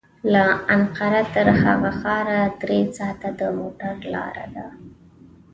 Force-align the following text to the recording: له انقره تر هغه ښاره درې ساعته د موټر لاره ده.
له 0.33 0.45
انقره 0.73 1.23
تر 1.33 1.47
هغه 1.63 1.91
ښاره 2.01 2.39
درې 2.61 2.79
ساعته 2.97 3.29
د 3.39 3.41
موټر 3.57 3.95
لاره 4.13 4.45
ده. 4.55 4.67